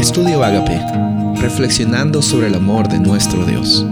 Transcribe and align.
Estudio 0.00 0.42
Agape, 0.42 0.80
reflexionando 1.42 2.22
sobre 2.22 2.46
el 2.46 2.54
amor 2.54 2.88
de 2.88 2.98
nuestro 2.98 3.44
Dios. 3.44 3.84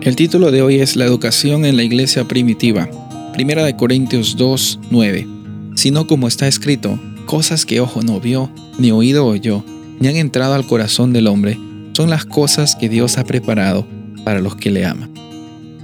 El 0.00 0.14
título 0.14 0.52
de 0.52 0.62
hoy 0.62 0.76
es 0.76 0.94
La 0.94 1.06
educación 1.06 1.64
en 1.64 1.76
la 1.76 1.82
iglesia 1.82 2.22
primitiva. 2.22 2.88
Primera 3.32 3.64
de 3.64 3.74
Corintios 3.74 4.36
2, 4.36 4.78
9. 4.92 5.26
Sino 5.74 6.06
como 6.06 6.28
está 6.28 6.46
escrito, 6.46 7.00
cosas 7.26 7.66
que 7.66 7.80
ojo 7.80 8.00
no 8.00 8.20
vio, 8.20 8.48
ni 8.78 8.92
oído 8.92 9.26
oyó, 9.26 9.64
ni 9.98 10.06
han 10.06 10.14
entrado 10.14 10.54
al 10.54 10.68
corazón 10.68 11.12
del 11.12 11.26
hombre, 11.26 11.58
son 11.94 12.10
las 12.10 12.24
cosas 12.24 12.76
que 12.76 12.88
Dios 12.88 13.18
ha 13.18 13.24
preparado 13.24 13.88
para 14.24 14.38
los 14.38 14.54
que 14.54 14.70
le 14.70 14.86
aman. 14.86 15.10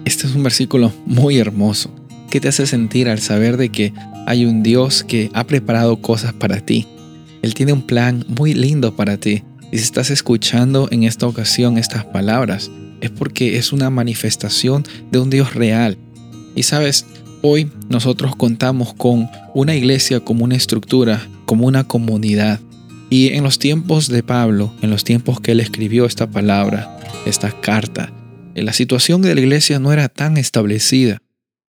Este 0.05 0.29
es 0.29 0.37
un 0.37 0.45
versículo 0.45 0.93
muy 1.07 1.39
hermoso. 1.39 1.91
¿Qué 2.31 2.41
te 2.41 2.47
hace 2.47 2.69
sentir 2.69 3.09
al 3.09 3.19
saber 3.19 3.57
de 3.57 3.71
que 3.71 3.93
hay 4.29 4.45
un 4.45 4.63
Dios 4.63 5.03
que 5.03 5.29
ha 5.35 5.43
preparado 5.43 5.97
cosas 5.97 6.33
para 6.35 6.61
ti? 6.61 6.87
Él 7.45 7.53
tiene 7.53 7.75
un 7.75 7.83
plan 7.83 8.25
muy 8.27 8.55
lindo 8.55 8.97
para 8.97 9.19
ti. 9.19 9.43
Y 9.71 9.77
si 9.77 9.85
estás 9.85 10.09
escuchando 10.09 10.89
en 10.91 11.05
esta 11.05 11.27
ocasión 11.27 11.77
estas 11.77 12.03
palabras, 12.03 12.71
es 13.03 13.11
porque 13.11 13.59
es 13.59 13.71
una 13.71 13.91
manifestación 13.91 14.83
de 15.13 15.19
un 15.19 15.29
Dios 15.29 15.53
real. 15.53 15.99
Y 16.57 16.63
sabes, 16.63 17.05
hoy 17.43 17.71
nosotros 17.91 18.35
contamos 18.35 18.95
con 18.95 19.29
una 19.53 19.75
iglesia 19.75 20.21
como 20.21 20.43
una 20.43 20.57
estructura, 20.57 21.29
como 21.45 21.67
una 21.67 21.85
comunidad. 21.85 22.61
Y 23.11 23.35
en 23.35 23.45
los 23.45 23.59
tiempos 23.59 24.09
de 24.09 24.23
Pablo, 24.23 24.73
en 24.81 24.89
los 24.89 25.05
tiempos 25.05 25.39
que 25.39 25.53
él 25.53 25.61
escribió 25.61 26.07
esta 26.07 26.27
palabra, 26.27 26.99
esta 27.27 27.51
carta, 27.61 28.11
la 28.55 28.73
situación 28.73 29.21
de 29.21 29.35
la 29.35 29.43
iglesia 29.43 29.79
no 29.79 29.93
era 29.93 30.09
tan 30.09 30.39
establecida. 30.39 31.19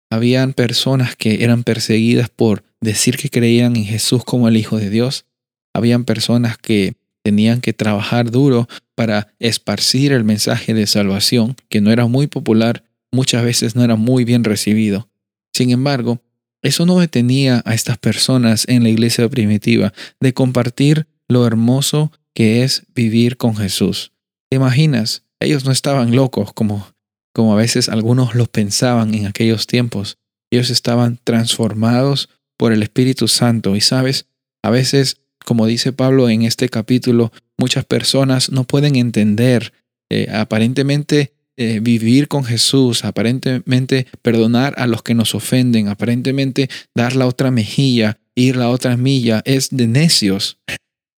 Habían 0.08 0.54
personas 0.54 1.16
que 1.16 1.44
eran 1.44 1.64
perseguidas 1.64 2.30
por 2.30 2.64
decir 2.80 3.18
que 3.18 3.28
creían 3.28 3.76
en 3.76 3.84
Jesús 3.84 4.24
como 4.24 4.48
el 4.48 4.56
Hijo 4.56 4.78
de 4.78 4.88
Dios 4.88 5.26
habían 5.76 6.04
personas 6.04 6.56
que 6.58 6.94
tenían 7.22 7.60
que 7.60 7.72
trabajar 7.72 8.30
duro 8.30 8.68
para 8.94 9.34
esparcir 9.38 10.12
el 10.12 10.24
mensaje 10.24 10.74
de 10.74 10.86
salvación, 10.86 11.56
que 11.68 11.80
no 11.80 11.90
era 11.90 12.06
muy 12.06 12.28
popular, 12.28 12.84
muchas 13.12 13.44
veces 13.44 13.76
no 13.76 13.84
era 13.84 13.96
muy 13.96 14.24
bien 14.24 14.44
recibido. 14.44 15.08
Sin 15.52 15.70
embargo, 15.70 16.22
eso 16.62 16.86
no 16.86 16.98
detenía 16.98 17.62
a 17.64 17.74
estas 17.74 17.98
personas 17.98 18.64
en 18.68 18.82
la 18.82 18.88
iglesia 18.88 19.28
primitiva 19.28 19.92
de 20.20 20.34
compartir 20.34 21.06
lo 21.28 21.46
hermoso 21.46 22.12
que 22.34 22.62
es 22.62 22.84
vivir 22.94 23.36
con 23.36 23.56
Jesús. 23.56 24.12
¿Te 24.48 24.56
imaginas? 24.56 25.24
Ellos 25.40 25.64
no 25.64 25.72
estaban 25.72 26.14
locos 26.14 26.52
como, 26.52 26.88
como 27.34 27.52
a 27.52 27.56
veces 27.56 27.88
algunos 27.88 28.34
lo 28.34 28.46
pensaban 28.46 29.14
en 29.14 29.26
aquellos 29.26 29.66
tiempos. 29.66 30.18
Ellos 30.50 30.70
estaban 30.70 31.18
transformados 31.22 32.28
por 32.56 32.72
el 32.72 32.82
Espíritu 32.82 33.28
Santo 33.28 33.76
y 33.76 33.80
sabes, 33.80 34.26
a 34.62 34.70
veces 34.70 35.20
como 35.46 35.66
dice 35.66 35.92
Pablo 35.92 36.28
en 36.28 36.42
este 36.42 36.68
capítulo, 36.68 37.32
muchas 37.56 37.84
personas 37.84 38.50
no 38.50 38.64
pueden 38.64 38.96
entender 38.96 39.72
eh, 40.10 40.26
aparentemente 40.32 41.34
eh, 41.56 41.78
vivir 41.80 42.26
con 42.26 42.44
Jesús, 42.44 43.04
aparentemente 43.04 44.08
perdonar 44.22 44.74
a 44.76 44.88
los 44.88 45.04
que 45.04 45.14
nos 45.14 45.36
ofenden, 45.36 45.86
aparentemente 45.86 46.68
dar 46.96 47.14
la 47.14 47.26
otra 47.26 47.52
mejilla, 47.52 48.18
ir 48.34 48.56
la 48.56 48.68
otra 48.70 48.96
milla, 48.96 49.40
es 49.44 49.68
de 49.70 49.86
necios. 49.86 50.58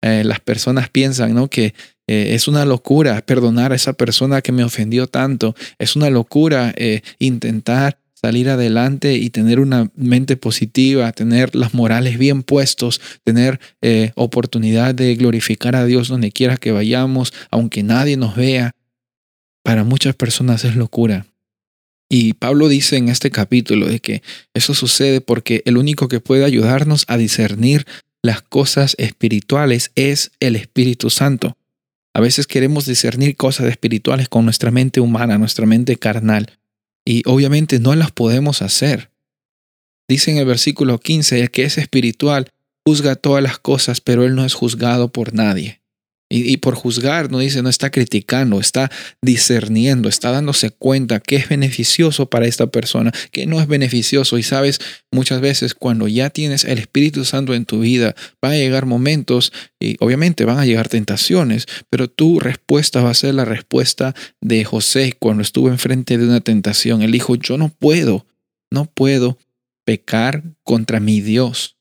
Eh, 0.02 0.24
las 0.24 0.40
personas 0.40 0.90
piensan 0.90 1.34
¿no? 1.34 1.48
que 1.48 1.74
es 2.06 2.48
una 2.48 2.64
locura 2.64 3.20
perdonar 3.22 3.72
a 3.72 3.76
esa 3.76 3.94
persona 3.94 4.40
que 4.40 4.52
me 4.52 4.64
ofendió 4.64 5.08
tanto, 5.08 5.54
es 5.78 5.94
una 5.94 6.08
locura 6.08 6.74
intentar 7.18 7.98
salir 8.20 8.48
adelante 8.48 9.14
y 9.14 9.30
tener 9.30 9.60
una 9.60 9.92
mente 9.94 10.36
positiva, 10.36 11.12
tener 11.12 11.54
las 11.54 11.72
morales 11.72 12.18
bien 12.18 12.42
puestos, 12.42 13.00
tener 13.22 13.60
eh, 13.80 14.10
oportunidad 14.16 14.92
de 14.92 15.14
glorificar 15.14 15.76
a 15.76 15.84
Dios 15.84 16.08
donde 16.08 16.32
quiera 16.32 16.56
que 16.56 16.72
vayamos, 16.72 17.32
aunque 17.50 17.84
nadie 17.84 18.16
nos 18.16 18.34
vea, 18.34 18.72
para 19.62 19.84
muchas 19.84 20.16
personas 20.16 20.64
es 20.64 20.74
locura. 20.74 21.26
Y 22.08 22.32
Pablo 22.32 22.68
dice 22.68 22.96
en 22.96 23.08
este 23.08 23.30
capítulo 23.30 23.86
de 23.86 24.00
que 24.00 24.22
eso 24.52 24.74
sucede 24.74 25.20
porque 25.20 25.62
el 25.64 25.76
único 25.76 26.08
que 26.08 26.18
puede 26.18 26.44
ayudarnos 26.44 27.04
a 27.06 27.18
discernir 27.18 27.86
las 28.22 28.42
cosas 28.42 28.96
espirituales 28.98 29.92
es 29.94 30.32
el 30.40 30.56
Espíritu 30.56 31.10
Santo. 31.10 31.56
A 32.14 32.20
veces 32.20 32.48
queremos 32.48 32.86
discernir 32.86 33.36
cosas 33.36 33.68
espirituales 33.68 34.28
con 34.28 34.44
nuestra 34.44 34.72
mente 34.72 35.00
humana, 35.00 35.38
nuestra 35.38 35.66
mente 35.66 35.96
carnal, 35.96 36.58
y 37.08 37.22
obviamente 37.24 37.80
no 37.80 37.94
las 37.94 38.12
podemos 38.12 38.60
hacer. 38.60 39.10
Dice 40.10 40.30
en 40.30 40.36
el 40.36 40.44
versículo 40.44 41.00
15, 41.00 41.40
el 41.40 41.50
que 41.50 41.62
es 41.62 41.78
espiritual 41.78 42.50
juzga 42.84 43.16
todas 43.16 43.42
las 43.42 43.58
cosas, 43.58 44.02
pero 44.02 44.26
él 44.26 44.34
no 44.34 44.44
es 44.44 44.52
juzgado 44.52 45.10
por 45.10 45.32
nadie. 45.32 45.80
Y, 46.30 46.58
por 46.58 46.74
juzgar 46.74 47.30
no 47.30 47.38
dice, 47.38 47.62
no 47.62 47.70
está 47.70 47.90
criticando, 47.90 48.60
está 48.60 48.90
discerniendo, 49.22 50.10
está 50.10 50.30
dándose 50.30 50.70
cuenta 50.70 51.20
que 51.20 51.36
es 51.36 51.48
beneficioso 51.48 52.28
para 52.28 52.46
esta 52.46 52.66
persona, 52.66 53.12
que 53.32 53.46
no 53.46 53.60
es 53.60 53.66
beneficioso. 53.66 54.36
Y 54.36 54.42
sabes, 54.42 54.78
muchas 55.10 55.40
veces 55.40 55.74
cuando 55.74 56.06
ya 56.06 56.28
tienes 56.28 56.64
el 56.64 56.78
Espíritu 56.78 57.24
Santo 57.24 57.54
en 57.54 57.64
tu 57.64 57.80
vida, 57.80 58.14
van 58.42 58.52
a 58.52 58.56
llegar 58.56 58.84
momentos 58.84 59.54
y 59.80 59.96
obviamente 60.00 60.44
van 60.44 60.58
a 60.58 60.66
llegar 60.66 60.88
tentaciones, 60.88 61.66
pero 61.88 62.08
tu 62.08 62.40
respuesta 62.40 63.02
va 63.02 63.10
a 63.10 63.14
ser 63.14 63.34
la 63.34 63.46
respuesta 63.46 64.14
de 64.42 64.64
José 64.64 65.14
cuando 65.18 65.42
estuvo 65.42 65.68
enfrente 65.68 66.18
de 66.18 66.26
una 66.26 66.40
tentación. 66.40 67.00
Él 67.00 67.12
dijo, 67.12 67.36
yo 67.36 67.56
no 67.56 67.70
puedo, 67.70 68.26
no 68.70 68.84
puedo 68.84 69.38
pecar 69.86 70.42
contra 70.62 71.00
mi 71.00 71.22
Dios. 71.22 71.77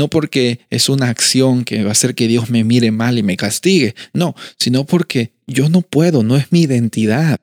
No 0.00 0.08
porque 0.08 0.60
es 0.70 0.88
una 0.88 1.10
acción 1.10 1.62
que 1.62 1.82
va 1.82 1.90
a 1.90 1.92
hacer 1.92 2.14
que 2.14 2.26
Dios 2.26 2.48
me 2.48 2.64
mire 2.64 2.90
mal 2.90 3.18
y 3.18 3.22
me 3.22 3.36
castigue, 3.36 3.94
no, 4.14 4.34
sino 4.56 4.86
porque 4.86 5.32
yo 5.46 5.68
no 5.68 5.82
puedo, 5.82 6.22
no 6.22 6.38
es 6.38 6.50
mi 6.52 6.62
identidad. 6.62 7.38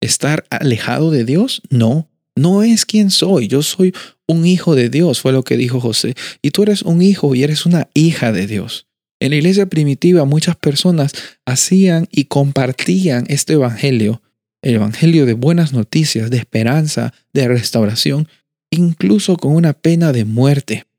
Estar 0.00 0.44
alejado 0.50 1.12
de 1.12 1.24
Dios, 1.24 1.62
no, 1.70 2.08
no 2.34 2.64
es 2.64 2.84
quien 2.84 3.12
soy, 3.12 3.46
yo 3.46 3.62
soy 3.62 3.94
un 4.26 4.44
hijo 4.44 4.74
de 4.74 4.88
Dios, 4.88 5.20
fue 5.20 5.30
lo 5.30 5.44
que 5.44 5.56
dijo 5.56 5.78
José, 5.78 6.16
y 6.42 6.50
tú 6.50 6.64
eres 6.64 6.82
un 6.82 7.00
hijo 7.00 7.32
y 7.36 7.44
eres 7.44 7.64
una 7.64 7.88
hija 7.94 8.32
de 8.32 8.48
Dios. 8.48 8.88
En 9.20 9.30
la 9.30 9.36
iglesia 9.36 9.66
primitiva 9.66 10.24
muchas 10.24 10.56
personas 10.56 11.12
hacían 11.46 12.08
y 12.10 12.24
compartían 12.24 13.24
este 13.28 13.52
evangelio, 13.52 14.20
el 14.62 14.74
evangelio 14.74 15.26
de 15.26 15.34
buenas 15.34 15.72
noticias, 15.72 16.28
de 16.28 16.38
esperanza, 16.38 17.14
de 17.32 17.46
restauración, 17.46 18.26
incluso 18.72 19.36
con 19.36 19.54
una 19.54 19.74
pena 19.74 20.10
de 20.10 20.24
muerte. 20.24 20.89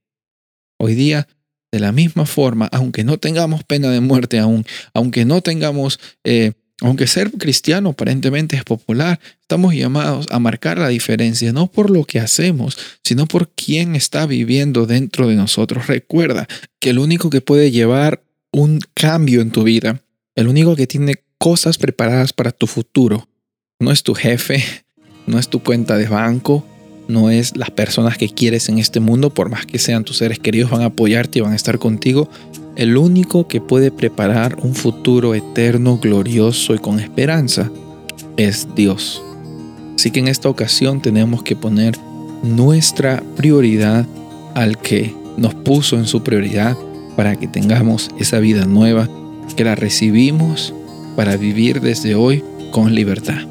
Hoy 0.84 0.96
día, 0.96 1.28
de 1.72 1.80
la 1.80 1.92
misma 1.92 2.26
forma, 2.26 2.68
aunque 2.72 3.04
no 3.04 3.20
tengamos 3.20 3.64
pena 3.64 3.92
de 3.92 4.02
muerte 4.02 4.40
aún, 4.40 4.66
aunque 4.96 5.26
no 5.26 5.42
tengamos, 5.42 6.00
eh, 6.24 6.54
aunque 6.82 7.06
ser 7.06 7.32
cristiano 7.34 7.90
aparentemente 7.90 8.56
es 8.56 8.64
popular, 8.64 9.20
estamos 9.42 9.76
llamados 9.76 10.26
a 10.32 10.40
marcar 10.40 10.80
la 10.80 10.88
diferencia, 10.88 11.54
no 11.54 11.68
por 11.68 11.92
lo 11.92 12.04
que 12.06 12.20
hacemos, 12.20 12.80
sino 13.04 13.28
por 13.28 13.52
quién 13.52 13.96
está 13.96 14.26
viviendo 14.26 14.88
dentro 14.88 15.28
de 15.28 15.36
nosotros. 15.36 15.86
Recuerda 15.86 16.48
que 16.80 16.90
el 16.90 16.98
único 16.98 17.30
que 17.30 17.42
puede 17.42 17.70
llevar 17.70 18.24
un 18.52 18.80
cambio 18.96 19.42
en 19.42 19.52
tu 19.52 19.62
vida, 19.62 20.02
el 20.34 20.48
único 20.48 20.76
que 20.76 20.88
tiene 20.88 21.24
cosas 21.38 21.78
preparadas 21.78 22.34
para 22.34 22.52
tu 22.52 22.66
futuro, 22.66 23.30
no 23.80 23.92
es 23.92 24.02
tu 24.02 24.16
jefe, 24.16 24.64
no 25.28 25.38
es 25.38 25.48
tu 25.48 25.62
cuenta 25.62 25.96
de 25.96 26.08
banco, 26.08 26.66
no 27.12 27.30
es 27.30 27.56
las 27.58 27.70
personas 27.70 28.18
que 28.18 28.30
quieres 28.30 28.70
en 28.70 28.80
este 28.80 29.00
mundo, 29.00 29.30
por 29.30 29.50
más 29.50 29.66
que 29.66 29.80
sean 29.80 30.04
tus 30.04 30.18
seres 30.18 30.40
queridos, 30.40 30.72
van 30.72 30.82
a 30.82 30.86
apoyarte 30.86 31.40
y 31.40 31.42
van 31.42 31.54
a 31.54 31.56
estar 31.56 31.78
contigo. 31.78 32.30
El 32.76 32.98
único 32.98 33.48
que 33.48 33.62
puede 33.62 33.92
preparar 33.92 34.58
un 34.62 34.74
futuro 34.74 35.36
eterno, 35.36 35.98
glorioso 35.98 36.74
y 36.74 36.80
con 36.80 37.00
esperanza 37.00 37.70
es 38.38 38.68
Dios. 38.76 39.22
Así 39.96 40.10
que 40.12 40.20
en 40.20 40.28
esta 40.28 40.50
ocasión 40.50 41.02
tenemos 41.02 41.44
que 41.44 41.56
poner 41.56 41.98
nuestra 42.44 43.22
prioridad 43.36 44.08
al 44.56 44.78
que 44.78 45.14
nos 45.38 45.54
puso 45.54 45.98
en 45.98 46.08
su 46.08 46.24
prioridad 46.24 46.76
para 47.16 47.36
que 47.36 47.48
tengamos 47.48 48.10
esa 48.18 48.40
vida 48.40 48.66
nueva, 48.66 49.10
que 49.56 49.64
la 49.64 49.76
recibimos 49.76 50.74
para 51.16 51.36
vivir 51.38 51.82
desde 51.82 52.16
hoy 52.16 52.44
con 52.72 52.96
libertad. 52.96 53.51